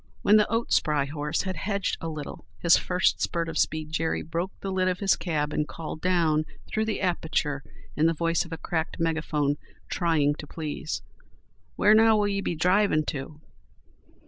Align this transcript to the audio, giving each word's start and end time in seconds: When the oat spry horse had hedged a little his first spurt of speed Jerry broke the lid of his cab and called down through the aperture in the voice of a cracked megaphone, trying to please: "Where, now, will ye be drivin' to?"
When 0.23 0.37
the 0.37 0.51
oat 0.51 0.73
spry 0.73 1.05
horse 1.05 1.43
had 1.43 1.55
hedged 1.55 1.97
a 2.01 2.09
little 2.09 2.47
his 2.57 2.75
first 2.75 3.21
spurt 3.21 3.47
of 3.47 3.59
speed 3.59 3.91
Jerry 3.91 4.23
broke 4.23 4.51
the 4.59 4.71
lid 4.71 4.87
of 4.87 4.97
his 4.97 5.15
cab 5.15 5.53
and 5.53 5.67
called 5.67 6.01
down 6.01 6.43
through 6.65 6.85
the 6.85 7.01
aperture 7.01 7.61
in 7.95 8.07
the 8.07 8.13
voice 8.15 8.43
of 8.43 8.51
a 8.51 8.57
cracked 8.57 8.99
megaphone, 8.99 9.57
trying 9.89 10.33
to 10.39 10.47
please: 10.47 11.03
"Where, 11.75 11.93
now, 11.93 12.17
will 12.17 12.27
ye 12.27 12.41
be 12.41 12.55
drivin' 12.55 13.03
to?" 13.09 13.41